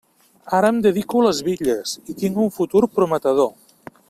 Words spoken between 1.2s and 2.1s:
a les bitlles